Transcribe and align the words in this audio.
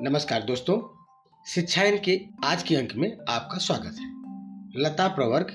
नमस्कार 0.00 0.42
दोस्तों 0.42 1.04
शिक्षायन 1.46 1.98
के 2.04 2.20
आज 2.44 2.62
के 2.62 2.76
अंक 2.76 2.92
में 2.96 3.18
आपका 3.28 3.58
स्वागत 3.58 3.96
है। 4.00 4.22
लता 4.82 5.08
प्रवर्ग, 5.08 5.46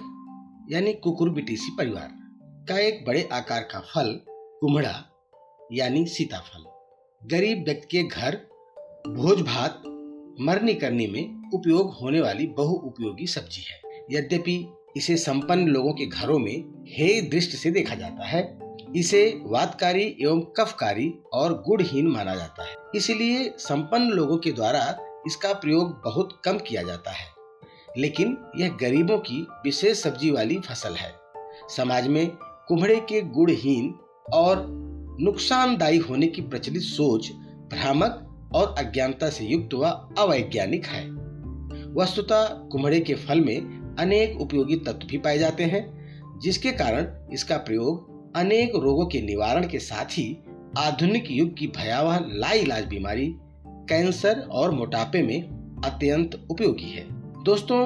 यानी 0.72 0.94
कुकुर 0.94 1.30
बिटीसी 1.30 1.76
परिवार, 1.78 2.10
का 2.70 2.80
एक 2.80 3.06
बड़े 3.06 3.30
आकार 3.32 3.62
का 3.62 3.80
फल, 3.80 4.22
कुम्हड़ा, 4.30 5.06
यानी 5.74 6.06
सीताफल। 6.06 6.66
गरीब 7.36 7.64
व्यक्ति 7.64 7.98
के 7.98 8.04
घर, 8.04 8.36
भोज 9.08 9.42
भात, 9.42 9.82
मरनी 10.42 10.74
करने 10.74 11.08
में 11.08 11.52
उपयोग 11.54 11.94
होने 11.94 12.22
वाली 12.22 12.48
बहुउपयोगी 12.48 13.28
सब्ज़ी 13.28 13.62
है। 13.62 13.82
यद्यपि 14.12 14.74
इसे 14.98 15.18
संपन्न 15.18 15.68
लोगों 15.68 15.94
के 15.94 16.06
घरों 16.06 16.40
में 16.40 16.86
हे 16.88 17.22
दृष्टि 17.22 17.58
से 17.58 17.72
देखा 17.72 17.96
जाता 17.96 18.28
है 18.28 18.61
इसे 18.96 19.40
वातकारी 19.44 20.18
एवं 20.22 20.42
कफकारी 20.42 21.14
और 21.34 21.64
गुड़हीन 21.68 22.08
माना 22.08 22.36
जाता 22.36 22.64
है। 22.64 22.76
इसलिए 22.96 23.54
संपन्न 23.58 24.10
लोगों 24.10 24.38
के 24.38 24.52
द्वारा 24.52 24.98
इसका 25.28 25.54
प्रयोग 25.54 26.02
बहुत 26.06 26.42
कम 26.46 26.58
किया 26.58 26.84
जाता 26.84 27.12
है। 27.12 27.26
लेकिन 27.98 28.38
यह 28.58 28.70
गरीबों 28.70 29.18
की 29.18 29.48
विशेष 29.52 30.02
सब्ज़ी 30.02 30.32
वाली 30.32 30.60
फ़सल 30.60 30.94
है। 30.94 31.14
समाज 31.70 32.08
में 32.08 32.32
कुम्हड़े 32.68 32.96
के 32.96 33.22
गुड़हीन 33.22 33.96
और 34.34 34.68
नुकसानदायी 35.22 35.98
होने 35.98 36.28
की 36.28 36.42
प्रचलित 36.42 36.82
सोच 36.82 37.32
भ्रामक 37.74 38.28
और 38.56 38.76
अज्ञानता 38.78 39.30
से 39.30 39.46
युक्त 39.46 39.74
व 39.74 39.86
अवैज्ञानिक 40.18 40.86
है। 40.86 41.12
वस्तुतः 41.94 42.48
कुम्हड़े 42.48 43.00
के 43.00 43.16
फल 43.16 43.42
में 43.42 43.82
अनेक 44.00 44.42
उपयोगी 44.42 44.76
तत्व 44.76 45.08
भी 45.08 45.18
पाए 45.18 45.38
जाते 45.38 45.64
हैं, 45.64 46.02
जिसके 46.40 46.72
कारण 46.72 47.30
इसका 47.34 47.58
प्रयोग 47.58 48.11
अनेक 48.36 48.72
रोगों 48.76 49.06
के 49.06 49.22
निवारण 49.22 49.68
के 49.68 49.80
साथ 49.80 50.06
ही 50.06 50.38
आधुनिक 50.78 51.24
युग 51.32 51.58
की 51.58 51.68
भयावह 51.68 52.26
लाइलाज 52.28 52.86
बीमारी 52.86 53.36
कैंसर 53.68 54.40
और 54.52 54.72
मोटापे 54.72 55.22
में 55.22 55.42
अत्यंत 55.86 56.48
उपयोगी 56.52 56.90
है। 56.90 57.08
दोस्तों, 57.44 57.82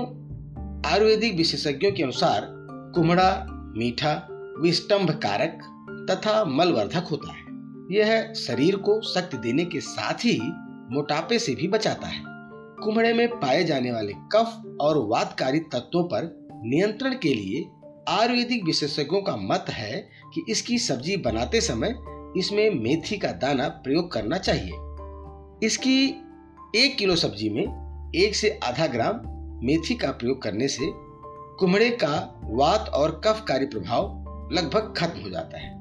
आयुर्वेदिक 0.92 1.36
विशेषज्ञों 1.36 1.92
के 1.92 2.04
अनुसार 2.04 2.42
कुमड़ा 2.96 3.46
मीठा 3.78 4.28
विस्तंभ 4.62 5.12
कारक 5.12 5.60
तथा 6.12 6.46
मलवर्धक 6.46 7.08
होता 7.12 7.34
है। 7.34 7.46
यह 7.98 8.34
शरीर 8.34 8.76
को 8.76 9.02
शक्ति 9.02 9.38
देने 9.38 9.66
के 9.66 9.80
साथ 9.80 10.14
ही 10.14 10.40
मोटापे 10.96 11.40
से 11.40 11.56
भी 11.56 11.68
बचाता 11.68 12.08
है। 12.08 12.22
कुम्हड़े 12.84 13.14
में 13.14 13.28
पाए 13.28 13.64
जाने 13.64 13.92
वाले 13.92 14.14
कफ 14.14 14.78
और 14.82 15.08
वातकारी 15.08 15.60
तत्वों 15.60 16.04
पर 16.04 16.48
नियंत्रण 16.66 17.14
के 17.14 17.34
लिए 17.34 17.68
आयुर्वेदिक 18.10 18.64
विशेषज्ञों 18.64 19.22
का 19.22 19.36
मत 19.36 19.66
है 19.70 20.10
कि 20.34 20.46
इसकी 20.50 20.78
सब्ज़ी 20.78 21.18
बनाते 21.18 21.62
समय 21.62 21.96
इसमें 22.38 22.70
मेथी 22.70 23.18
का 23.18 23.32
दाना 23.32 23.68
प्रयोग 23.68 24.12
करना 24.12 24.38
चाहिए। 24.38 24.72
इसकी 25.68 26.24
एक 26.76 26.98
किलो 26.98 27.16
सब्ज़ी 27.16 27.50
में 27.50 28.12
एक 28.16 28.36
से 28.36 28.60
आधा 28.64 28.88
ग्राम 28.88 29.22
मेथी 29.66 29.96
का 29.96 30.12
प्रयोग 30.12 30.42
करने 30.42 30.68
से 30.68 30.84
कुमड़े 31.60 31.90
का 31.90 32.42
वात 32.44 32.90
और 32.90 33.22
कफकारी 33.26 33.66
प्रभाव 33.66 34.04
लगभग 34.52 34.94
खत्म 34.98 35.20
हो 35.20 35.30
जाता 35.30 35.60
है। 35.60 35.74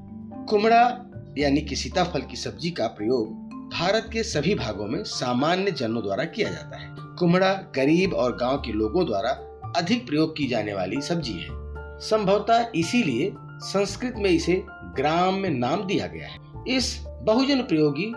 कुमड़ा 0.45 1.11
यानी 1.37 1.61
कि 1.61 1.75
सीताफल 1.75 2.21
की 2.21 2.35
सब्ज़ी 2.35 2.71
का 2.71 2.87
प्रयोग 2.87 3.27
भारत 3.73 4.09
के 4.13 4.23
सभी 4.23 4.55
भागों 4.55 4.87
में 4.87 5.03
सामान्य 5.03 5.71
जनों 5.71 6.03
द्वारा 6.03 6.23
किया 6.23 6.49
जाता 6.49 6.77
है। 6.77 6.95
कुमड़ा 7.15 7.53
गरीब 7.53 8.13
और 8.13 8.37
गाँव 8.37 8.57
के 8.57 8.71
लोगों 8.71 9.05
द्वारा 9.05 9.29
अधिक 9.77 10.07
प्रयोग 10.07 10.37
की 10.37 10.47
जाने 10.47 10.73
वाली 10.73 11.01
सब्ज़ी 11.01 11.33
है। 11.33 11.64
संभवतः 11.99 12.71
इसीलिए 12.75 13.33
संस्कृत 13.61 14.13
में 14.17 14.29
इसे 14.29 14.63
ग्राम 14.67 15.33
में 15.33 15.49
नाम 15.49 15.83
दिया 15.83 16.07
गया 16.07 16.27
है। 16.27 16.39
इस 16.67 17.05
बहुजन 17.21 17.61
प्रयोगी 17.61 18.13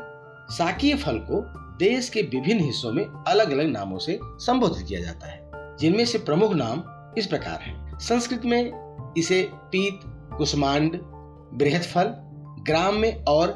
साकीय 0.51 0.97
फल 0.97 1.19
को 1.19 1.41
देश 1.79 2.09
के 2.09 2.23
विभिन्न 2.23 2.61
हिस्सों 2.61 2.93
में 2.93 3.05
अलग 3.05 3.51
अलग 3.51 3.67
नामों 3.67 3.99
से 3.99 4.19
संबोधित 4.23 4.87
किया 4.89 5.01
जाता 5.01 5.27
है, 5.27 5.77
जिनमें 5.77 6.05
से 6.05 6.19
प्रमुख 6.19 6.53
नाम 6.55 6.83
इस 7.19 7.27
प्रकार 7.27 7.61
है। 7.61 7.99
संस्कृत 7.99 8.43
में 8.45 8.73
इसे 9.17 9.51
पीत, 9.53 10.01
कुष्मांड, 10.39 11.01
बृहद 11.55 11.83
फल, 11.83 12.15
ग्राम 12.67 12.95
में 12.95 13.25
और 13.25 13.55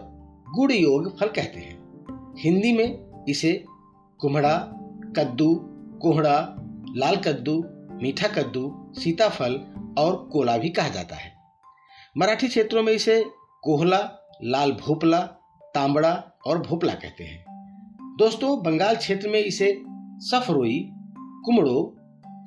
गुड़ 0.55 0.73
योग 0.73 1.19
फल 1.19 1.27
कहते 1.27 1.61
हैं। 1.61 2.35
हिंदी 2.39 2.73
में 2.73 3.25
इसे 3.29 3.65
कुम्हड़ा, 4.19 4.59
कद्दू, 5.17 5.55
कोहड़ा, 6.03 6.57
लाल 6.97 7.17
कद्दू, 7.17 7.65
मीठा 8.03 8.29
कद्दू, 8.29 8.93
सीताफल 8.99 9.61
और 9.99 10.29
कोला 10.33 10.59
भी 10.59 10.71
कहा 10.71 10.89
जाता 10.89 11.17
है। 11.17 11.33
मराठी 12.19 12.49
क्षेत्रों 12.49 12.83
में 12.83 12.93
इसे 12.93 13.25
कोहला, 13.63 14.29
लाल 14.45 14.73
भोपला, 14.73 15.21
तांबड़ा 15.75 16.25
और 16.47 16.59
भोपला 16.59 16.95
कहते 16.95 17.25
हैं। 17.25 17.45
दोस्तों, 18.19 18.63
बंगाल 18.63 18.97
क्षेत्र 18.97 19.29
में 19.29 19.41
इसे 19.41 19.83
सफरोई, 20.19 20.91
कुमड़ो, 21.19 21.97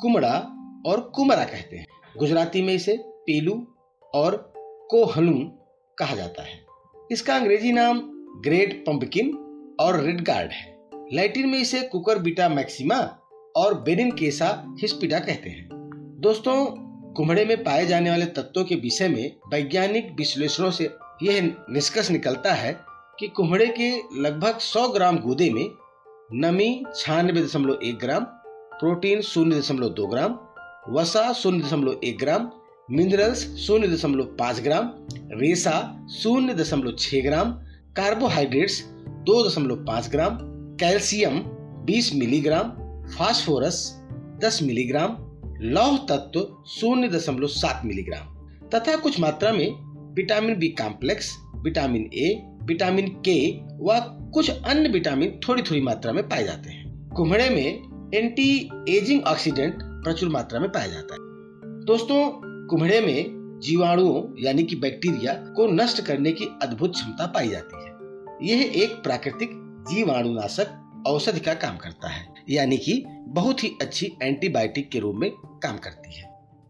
कुमड़ा 0.01 0.51
और 0.87 0.99
कुमरा 1.01 1.43
कहते 1.43 1.77
हैं। 1.77 1.87
गुजराती 2.17 2.61
में 2.61 2.73
इसे 2.73 2.97
पीलू 2.97 3.67
और 4.15 4.53
कोहलू 4.89 5.51
कहा 5.97 6.15
जाता 6.15 6.43
है। 6.43 6.65
इसका 7.11 7.35
अंग्रेज़ी 7.35 7.71
नाम 7.71 8.01
ग्रेट 8.43 8.85
पंपकिन 8.87 9.37
और 9.79 9.99
रेड 9.99 10.21
गार्ड 10.21 10.51
है। 10.51 10.77
लैटिन 11.13 11.49
में 11.49 11.59
इसे 11.59 11.81
कुकर 11.81 12.19
बीटा 12.19 12.49
मैक्सिमा 12.49 13.19
और 13.55 13.81
बेनिन 13.81 14.11
केसा 14.11 14.75
हिस्पिटा 14.81 15.19
कहते 15.19 15.49
हैं। 15.49 15.69
दोस्तों 16.19 16.84
कुम्हड़े 17.15 17.45
में 17.45 17.63
पाए 17.63 17.85
जाने 17.85 18.09
वाले 18.09 18.25
तत्वों 18.25 18.63
के 18.65 18.75
विषय 18.75 19.07
में 19.07 19.35
वैज्ञानिक 19.51 20.11
विश्लेषणों 20.17 20.71
से 20.71 20.89
यह 21.23 21.41
निष्कर्ष 21.69 22.09
निकलता 22.11 22.53
है 22.53 22.73
कि 23.19 23.27
कुम्हड़े 23.27 23.67
के 23.79 23.89
लगभग 24.21 24.57
100 24.59 24.93
ग्राम 24.93 25.17
गूदे 25.17 25.49
में 25.49 25.69
नमी 26.33 26.83
छियानवे 26.95 27.41
दशमलव 27.41 27.79
एक 27.83 27.97
ग्राम, 27.99 28.23
प्रोटीन 28.79 29.21
शून्य 29.21 29.59
दशमलव 29.59 29.89
दो 29.89 30.07
ग्राम, 30.07 30.37
वसा 30.89 31.33
शून्य 31.33 31.63
दशमलव 31.63 31.99
एक 32.03 32.17
ग्राम, 32.19 32.49
मिनरल्स 32.91 33.45
शून्य 33.57 33.87
दशमलव 33.87 34.23
पाँच 34.23 34.59
ग्राम, 34.59 34.91
रेसा 35.39 36.07
शून्य 36.21 36.53
दशमलव 36.53 36.95
छह 36.99 37.21
ग्राम, 37.21 37.51
कार्बोहाइड्रेट्स 37.95 38.83
दो 39.27 39.47
दशमलव 39.47 39.75
पाँच 39.75 40.09
ग्राम, 40.09 40.37
कैल्शियम 40.79 41.39
बीस 41.85 42.13
मिलीग्राम, 42.15 42.69
फास्फोरस 43.17 43.79
दस 44.43 44.59
मिलीग्राम 44.63 45.17
लौह 45.61 45.97
तत्व 45.97 46.63
शून्य 46.67 47.07
दशमलव 47.07 47.47
सात 47.47 47.81
मिलीग्राम, 47.85 48.35
तथा 48.69 48.95
कुछ 48.95 49.19
मात्रा 49.19 49.51
में 49.51 49.67
vitamin 50.13 50.55
B 50.55 50.67
complex, 50.67 51.37
vitamin 51.55 52.09
A, 52.13 52.43
vitamin 52.63 53.07
K, 53.07 53.57
व 53.57 53.99
कुछ 54.33 54.49
अन्य 54.49 54.89
विटामिन 54.89 55.39
थोड़ी 55.47 55.63
थोड़ी 55.63 55.81
मात्रा 55.81 56.11
में 56.11 56.29
पाए 56.29 56.43
जाते 56.43 56.69
हैं। 56.69 57.09
कुम्हड़े 57.09 57.49
में 57.49 58.11
एंटी 58.15 58.69
एजिंग 58.89 59.23
ऑक्सीडेंट 59.23 59.75
प्रचुर 59.83 60.29
मात्रा 60.29 60.59
में 60.59 60.69
पाया 60.69 60.87
जाता 60.87 61.13
है। 61.13 61.19
दोस्तों, 61.85 62.41
कुम्हड़े 62.67 63.01
में 63.01 63.59
जीवाणुओं, 63.63 64.45
यानी 64.45 64.63
कि 64.63 64.75
बैक्टीरिया, 64.75 65.33
को 65.33 65.67
नष्ट 65.67 66.01
करने 66.01 66.31
की 66.31 66.45
अद्भुत 66.61 66.93
क्षमता 66.93 67.25
पाई 67.25 67.49
जाती 67.49 67.85
है। 67.85 67.95
यह 68.43 68.83
एक 68.83 68.95
प्राकृतिक 69.03 69.49
जीवाणुनाशक 69.91 71.03
औषधि 71.07 71.39
का 71.39 71.53
काम 71.53 71.77
करता 71.77 72.09
है, 72.09 72.25
यानी 72.49 72.77
कि 72.77 73.05
बहुत 73.35 73.63
ही 73.63 73.69
अच्छी 73.81 74.05
एंटीबायोटिक 74.21 74.89
के 74.89 74.99
रूप 74.99 75.15
में 75.15 75.29
काम 75.63 75.77
करती 75.77 76.17
है। 76.17 76.23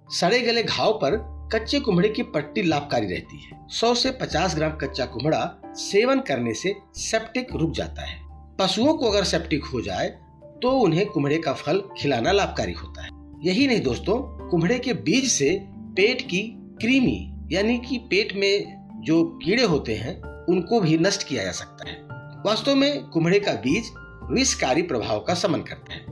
सड़े 0.09 0.39
गले 0.39 0.63
घाव 0.63 0.93
पर 0.93 1.17
कच्चे 1.53 1.79
कुम्हड़े 1.79 2.09
की 2.09 2.23
पट्टी 2.23 2.61
लाभकारी 2.61 3.07
रहती 3.07 3.41
है। 3.41 3.59
100 3.69 3.93
से 3.95 4.11
50 4.11 4.55
ग्राम 4.55 4.71
कच्चा 4.71 5.05
कुम्हड़ा 5.05 5.73
सेवन 5.79 6.19
करने 6.19 6.53
से 6.53 6.73
सेप्टिक 6.95 7.53
रुक 7.55 7.71
जाता 7.71 8.05
है। 8.05 8.17
पशुओं 8.59 8.93
को 8.93 9.09
अगर 9.09 9.23
सेप्टिक 9.23 9.65
हो 9.65 9.81
जाए 9.81 10.07
तो 10.61 10.71
उन्हें 10.79 11.05
कुम्हड़े 11.05 11.37
का 11.37 11.53
फल 11.53 11.81
खिलाना 11.97 12.31
लाभकारी 12.31 12.73
होता 12.73 13.03
है। 13.03 13.09
यही 13.43 13.67
नहीं 13.67 13.81
दोस्तों, 13.81 14.17
कुम्हड़े 14.49 14.79
के 14.79 14.93
बीज 14.93 15.31
से 15.31 15.49
पेट 15.67 16.21
की 16.21 16.41
क्रीमी, 16.81 17.19
यानी 17.51 17.77
कि 17.79 17.97
पेट 18.09 18.33
में 18.35 19.03
जो 19.05 19.23
कीड़े 19.43 19.63
होते 19.63 19.95
हैं, 19.95 20.15
उनको 20.45 20.79
भी 20.79 20.97
नष्ट 20.97 21.27
किया 21.27 21.43
जा 21.43 21.51
सकता 21.51 21.89
है। 21.89 21.95
वास्तव 22.45 22.75
में 22.75 23.03
कुम्हड़े 23.03 23.39
का 23.39 23.53
बीज 23.61 23.91
विषकारी 24.31 24.81
प्रभाव 24.81 25.19
का 25.19 25.33
समन 25.33 25.61
करता 25.61 25.93
है। 25.93 26.04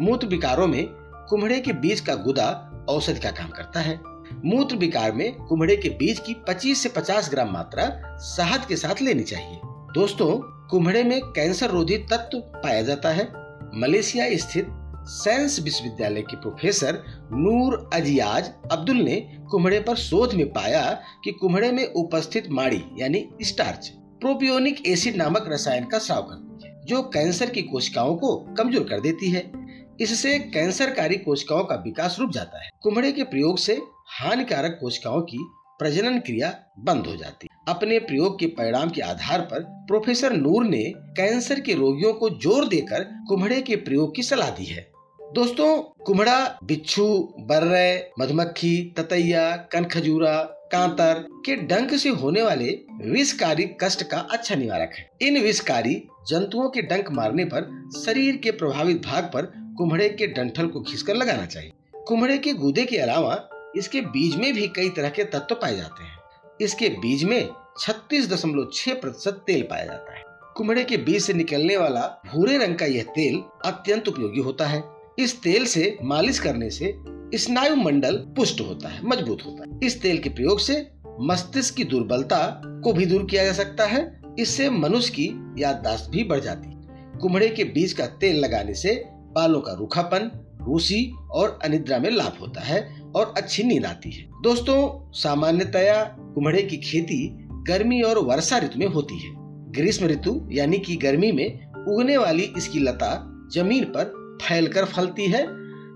मूत्र 0.00 0.26
विकारों 0.26 0.66
में 0.66 0.86
कुम्हड़े 1.28 1.60
के 1.60 1.72
बीज 1.72 2.00
का 2.00 2.14
गुदा 2.14 2.70
औषधि 2.88 3.20
का 3.20 3.30
काम 3.30 3.48
करता 3.48 3.80
है। 3.80 4.00
मूत्र 4.44 4.76
विकार 4.76 5.12
में 5.12 5.32
कुम्हड़े 5.34 5.76
के 5.76 5.88
बीज 5.88 6.18
की 6.18 6.34
25 6.48 6.82
से 6.82 6.88
50 6.88 7.30
ग्राम 7.30 7.52
मात्रा 7.52 7.84
शहद 8.18 8.64
के 8.64 8.76
साथ 8.76 9.02
लेनी 9.02 9.22
चाहिए। 9.22 9.60
दोस्तों, 9.94 10.38
कुम्हड़े 10.68 11.02
में 11.04 11.20
कैंसर 11.20 11.70
रोधी 11.70 11.98
तत्व 11.98 12.38
पाया 12.38 12.82
जाता 12.82 13.08
है। 13.08 13.28
मलेशिया 13.74 14.26
स्थित 14.36 14.66
साइंस 15.06 15.60
विश्वविद्यालय 15.60 16.22
के 16.22 16.36
प्रोफेसर 16.36 17.02
नूर 17.32 17.90
अजियाज 17.94 18.50
अब्दुल 18.72 18.96
ने 18.96 19.16
कुम्हड़े 19.50 19.80
पर 19.80 19.96
शोध 19.96 20.34
में 20.34 20.52
पाया 20.52 20.82
कि 21.24 21.32
कुम्हड़े 21.32 21.72
में 21.72 21.84
उपस्थित 21.86 22.48
माड़ी, 22.50 22.82
यानी 22.98 23.28
स्टार्च, 23.42 23.88
प्रोपियोनिक 24.20 24.86
एसिड 24.86 25.16
नामक 25.16 25.44
रसायन 25.48 25.84
का 25.84 25.98
स्राव 25.98 26.22
करती 26.22 26.66
है, 26.66 26.80
जो 26.86 27.02
कैंसर 27.02 27.50
की 27.50 27.62
कोशिकाओं 27.62 28.16
को 28.16 28.36
कमज़ोर 28.36 28.84
कर 28.84 29.00
देती 29.00 29.30
है। 29.30 29.63
इससे 30.00 30.38
कैंसरकारी 30.38 31.16
कोशिकाओं 31.16 31.64
का 31.64 31.74
विकास 31.74 32.16
रुक 32.20 32.30
जाता 32.30 32.64
है। 32.64 32.70
कुम्हड़े 32.82 33.12
के 33.12 33.24
प्रयोग 33.24 33.58
से 33.58 33.80
हानिकारक 34.10 34.78
कोशिकाओं 34.80 35.20
की 35.22 35.38
प्रजनन 35.78 36.18
क्रिया 36.18 36.54
बंद 36.78 37.06
हो 37.06 37.16
जाती 37.16 37.48
अपने 37.68 37.98
प्रयोग 37.98 38.38
के 38.40 38.46
परिणाम 38.46 38.90
के 38.90 39.00
आधार 39.00 39.40
पर 39.42 39.62
प्रोफेसर 39.86 40.32
नूर 40.32 40.64
ने 40.64 40.82
कैंसर 41.16 41.60
के 41.60 41.74
रोगियों 41.74 42.12
को 42.12 42.28
ज़ोर 42.30 42.68
देकर 42.68 43.04
कुम्हड़े 43.28 43.60
के 43.62 43.76
प्रयोग 43.76 44.14
की 44.16 44.22
सलाह 44.22 44.50
दी 44.50 44.64
है। 44.64 44.86
दोस्तों, 45.20 45.76
कुम्हड़ा, 46.04 46.58
बिच्छू, 46.64 47.06
बर्रे, 47.40 48.10
मधुमक्खी, 48.20 48.76
ततैया, 48.98 49.50
कनखजूरा, 49.72 50.36
कांतर 50.72 51.24
के 51.46 51.56
डंक 51.66 51.94
से 51.94 52.08
होने 52.12 52.42
वाले 52.42 52.78
विषकारी 53.04 53.64
कष्ट 53.82 54.02
का 54.02 54.18
अच्छा 54.32 54.54
निवारक 54.54 54.92
है। 54.98 55.08
इन 55.22 55.40
विषकारी 55.42 55.94
जंतुओं 56.28 56.68
के 56.68 56.82
डंक 56.82 57.10
मारने 57.12 57.44
पर 57.44 57.68
शरीर 57.96 58.36
के 58.36 58.50
प्रभावित 58.52 59.02
भाग 59.06 59.24
पर 59.24 59.52
कुम्हड़े 59.78 60.08
के 60.08 60.26
डंठल 60.26 60.66
को 60.66 60.80
खींचकर 60.80 61.14
लगाना 61.14 61.46
चाहिए। 61.46 61.72
कुम्हड़े 62.06 62.38
के 62.38 62.52
गूदे 62.52 62.84
के 62.84 62.96
अलावा 62.96 63.48
इसके 63.76 64.00
बीज 64.00 64.36
में 64.36 64.54
भी 64.54 64.66
कई 64.66 64.88
तरह 64.88 65.08
के 65.08 65.24
तत्व 65.24 65.54
पाए 65.54 65.76
जाते 65.76 66.04
हैं। 66.04 66.18
इसके 66.60 66.88
बीज 66.88 67.24
में 67.24 67.48
छत्तीस 67.80 68.28
दशमलव 68.32 68.70
छह 68.74 68.94
प्रतिशत 68.94 69.42
तेल 69.46 69.62
पाया 69.62 69.84
जाता 69.84 70.16
है। 70.16 70.22
कुम्हड़े 70.56 70.84
के 70.84 70.96
बीज 70.96 71.22
से 71.22 71.32
निकलने 71.32 71.76
वाला 71.76 72.00
भूरे 72.26 72.58
रंग 72.58 72.76
का 72.76 72.86
यह 72.86 73.02
तेल 73.02 73.42
अत्यंत 73.64 74.08
उपयोगी 74.08 74.40
होता 74.40 74.66
है। 74.66 74.82
इस 75.18 75.42
तेल 75.42 75.66
से 75.66 75.96
मालिश 76.02 76.38
करने 76.38 76.70
से 76.70 76.94
स्नायु 77.38 77.76
मंडल 77.76 78.16
पुष्ट 78.16 78.60
होता 78.60 78.88
है, 78.88 79.00
मज़बूत 79.04 79.42
होता 79.46 79.64
है। 79.64 79.80
इस 79.84 80.02
तेल 80.02 80.18
के 80.18 80.28
प्रयोग 80.28 80.60
से 80.60 80.90
मस्तिष्क 81.20 81.74
की 81.74 81.84
दुर्बलता 81.84 82.62
को 82.84 82.92
भी 82.92 83.06
दूर 83.06 83.26
किया 83.26 83.44
जा 83.44 83.52
सकता 83.52 83.86
है। 83.86 84.20
इससे 84.38 84.70
मनुष्य 84.70 85.12
की 85.12 85.54
याददाश्त 85.58 86.10
भी 86.10 86.24
बढ़ 86.24 86.40
जाती 86.40 86.68
है। 86.68 87.18
कुम्हड़े 87.18 87.48
के 87.48 87.64
बीज 87.64 87.92
का 87.92 88.06
तेल 88.06 88.36
लगाने 88.36 88.74
से 88.74 89.13
बालों 89.34 89.60
का 89.60 89.72
रूखापन, 89.72 90.30
रूसी 90.62 91.12
और 91.30 91.58
अनिद्रा 91.64 91.98
में 91.98 92.10
लाभ 92.10 92.36
होता 92.40 92.60
है 92.60 92.80
और 93.16 93.34
अच्छी 93.36 93.62
नींद 93.62 93.86
आती 93.86 94.10
है। 94.10 94.24
दोस्तों, 94.42 95.10
सामान्यतया 95.12 96.02
कुम्हड़े 96.34 96.62
की 96.62 96.76
खेती 96.76 97.28
गर्मी 97.68 98.00
और 98.02 98.18
वर्षा 98.18 98.58
ऋतु 98.58 98.78
में 98.78 98.86
होती 98.86 99.18
है। 99.18 99.32
ग्रीष्म 99.72 100.06
ऋतु, 100.06 100.48
यानी 100.52 100.78
कि 100.78 100.96
गर्मी 100.96 101.32
में, 101.32 101.72
उगने 101.88 102.16
वाली 102.16 102.42
इसकी 102.56 102.78
लता 102.78 103.30
ज़मीन 103.54 103.84
पर 103.84 104.38
फैलकर 104.42 104.84
फलती 104.84 105.26
है, 105.26 105.42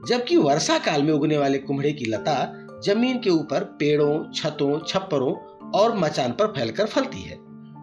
जबकि 0.08 0.37
वर्षा 0.37 0.79
काल 0.79 1.02
में 1.02 1.12
उगने 1.12 1.38
वाले 1.38 1.58
कुम्हड़े 1.58 1.93
की 1.93 2.05
लता 2.05 2.37
ज़मीन 2.84 3.19
के 3.19 3.31
ऊपर 3.31 3.64
पेड़ों, 3.81 4.32
छतों, 4.32 4.79
छप्परों 4.87 5.34
और 5.70 5.96
मचान 5.99 6.32
पर 6.32 6.46
फैलकर 6.46 6.87
फलती 6.87 7.23
है। 7.23 7.37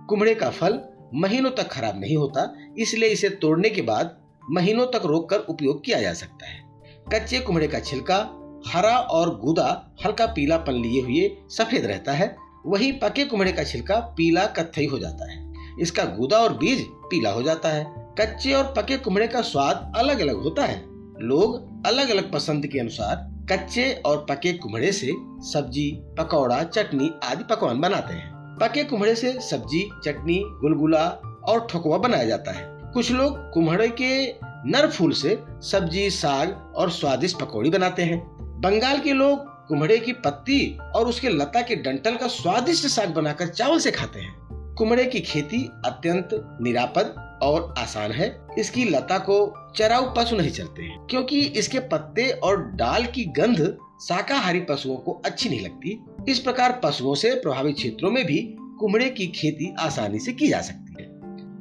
कुम्हड़े 0.09 0.35
का 0.35 0.49
फल 0.49 0.79
महीनों 1.13 1.51
तक 1.51 1.67
खराब 1.67 1.99
नहीं 1.99 2.17
होता, 2.17 2.53
इसलिए 2.77 3.09
इसे 3.09 3.29
तोड़ने 3.29 3.69
के 3.69 3.81
बाद 3.81 4.17
महीनों 4.51 4.85
तक 4.85 5.01
रोककर 5.05 5.37
उपयोग 5.37 5.85
किया 5.85 6.01
जा 6.01 6.13
सकता 6.13 6.47
है। 6.47 6.81
कच्चे 7.13 7.39
कुम्हड़े 7.39 7.67
का 7.67 7.79
छिलका, 7.79 8.41
हरा 8.67 8.97
और 8.97 9.39
गुदा 9.39 9.95
हल्का 10.05 10.25
पीलापन 10.25 10.73
लिए 10.73 11.01
हुए 11.01 11.37
सफ़ेद 11.49 11.85
रहता 11.85 12.13
है, 12.13 12.35
वही 12.65 12.91
पके 12.91 13.25
कुम्हड़े 13.25 13.51
का 13.51 13.63
छिलका 13.63 13.95
पीला 13.95 14.45
कत्थई 14.45 14.85
हो 14.85 14.99
जाता 14.99 15.31
है। 15.31 15.53
इसका 15.81 16.05
गुदा 16.05 16.37
और 16.37 16.53
बीज 16.53 16.85
पीला 16.89 17.31
हो 17.31 17.43
जाता 17.43 17.69
है। 17.69 17.85
कच्चे 18.19 18.53
और 18.53 18.73
पके 18.77 18.97
कुम्हड़े 18.97 19.27
का 19.27 19.41
स्वाद 19.41 19.93
अलग 19.95 20.19
अलग 20.19 20.35
होता 20.35 20.65
है। 20.65 20.83
लोग 21.19 21.55
अलग 21.87 22.09
अलग 22.09 22.31
पसंद 22.31 22.67
के 22.67 22.79
अनुसार 22.79 23.35
कच्चे 23.51 24.01
और 24.05 24.25
पके 24.29 24.53
कुम्हड़े 24.53 24.91
से 24.91 25.11
सब्ज़ी, 25.39 26.01
पकौड़ा, 26.17 26.63
चटनी 26.63 27.11
आदि 27.23 27.43
पकवान 27.43 27.81
बनाते 27.81 28.13
हैं। 28.13 28.57
पके 28.61 28.83
कुम्हड़े 28.83 29.15
से 29.15 29.41
सब्ज़ी, 29.41 29.89
चटनी, 30.05 30.43
गुलगुला 30.45 31.07
और 31.49 31.67
ठकुआ 31.69 31.97
बनाया 31.97 32.25
जाता 32.25 32.51
है। 32.51 32.74
कुछ 32.95 33.11
लोग 33.11 33.37
कुम्हड़े 33.51 33.87
के 34.01 34.27
नर 34.71 34.87
फूल 34.87 35.11
से 35.11 35.37
सब्ज़ी, 35.61 36.09
साग 36.09 36.73
और 36.75 36.91
स्वादिष्ट 36.91 37.39
पकौड़ी 37.39 37.69
बनाते 37.69 38.03
हैं। 38.03 38.19
बंगाल 38.61 38.99
के 38.99 39.13
लोग 39.13 39.39
कुम्हड़े 39.67 39.97
की 39.97 40.13
पत्ती 40.13 40.77
और 40.95 41.07
उसके 41.07 41.29
लता 41.29 41.61
के 41.61 41.75
डंटल 41.75 42.15
का 42.15 42.27
स्वादिष्ट 42.27 42.85
साग 42.85 43.09
बनाकर 43.09 43.47
चावल 43.47 43.79
से 43.79 43.91
खाते 43.91 44.19
हैं। 44.19 44.75
कुम्हड़े 44.77 45.05
की 45.05 45.19
खेती 45.19 45.61
अत्यंत 45.85 46.29
निरापद 46.61 47.39
और 47.43 47.73
आसान 47.77 48.11
है। 48.11 48.29
इसकी 48.59 48.85
लता 48.85 49.17
को 49.17 49.37
चराऊ 49.77 50.13
पशु 50.17 50.35
नहीं 50.35 50.51
चलते 50.51 50.83
हैं, 50.83 51.05
क्योंकि 51.09 51.41
इसके 51.41 51.79
पत्ते 51.79 52.29
और 52.29 52.63
डाल 52.75 53.05
की 53.05 53.25
गंध 53.25 53.77
शाकाहारी 54.01 54.59
पशुओं 54.59 54.97
को 54.97 55.21
अच्छी 55.25 55.49
नहीं 55.49 55.61
लगती। 55.61 55.99
इस 56.29 56.39
प्रकार 56.39 56.79
पशुओं 56.83 57.15
से 57.15 57.33
प्रभावित 57.35 57.75
क्षेत्रों 57.75 58.11
में 58.11 58.25
भी 58.25 58.39
कुम्हड़े 58.79 59.09
की 59.09 59.27
खेती 59.27 59.73
आसानी 59.79 60.19
से 60.19 60.33
की 60.33 60.47
जा 60.47 60.61
सकती 60.61 61.03
है। 61.03 61.09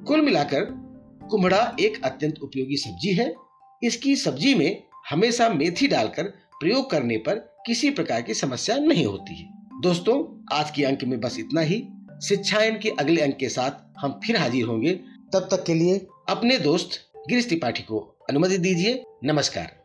कुल 0.05 0.21
मिलाकर 0.21 0.84
कुम्हड़ा 1.31 1.77
एक 1.81 2.05
अत्यंत 2.05 2.39
उपयोगी 2.39 2.77
सब्ज़ी 2.77 3.13
है। 3.15 3.35
इसकी 3.83 4.17
सब्ज़ी 4.17 4.55
में 4.55 4.83
हमेशा 5.11 5.49
मेथी 5.49 5.89
डालकर 5.89 6.23
प्रयोग 6.61 6.91
करने 6.91 7.17
पर 7.17 7.35
किसी 7.67 7.91
प्रकार 7.91 8.23
की 8.23 8.35
समस्या 8.35 8.77
नहीं 8.77 9.07
होती 9.07 9.37
है। 9.37 9.49
दोस्तों, 9.81 10.47
आज 10.57 10.71
के 10.71 10.85
अंक 10.85 11.05
में 11.05 11.21
बस 11.21 11.39
इतना 11.39 11.61
ही। 11.61 11.89
शिक्षायन 12.29 12.79
के 12.79 12.89
अगले 12.89 13.21
अंक 13.21 13.37
के 13.37 13.49
साथ 13.49 14.01
हम 14.01 14.21
फिर 14.27 14.37
हाजिर 14.37 14.65
होंगे। 14.65 14.93
तब 15.33 15.49
तक 15.51 15.65
के 15.65 15.75
लिए 15.75 16.07
अपने 16.29 16.59
दोस्त 16.59 16.91
गिरीश 17.29 17.47
त्रिपाठी 17.49 17.83
को 17.83 17.99
अनुमति 18.31 18.59
दीजिए। 18.59 19.05
नमस्कार। 19.25 19.84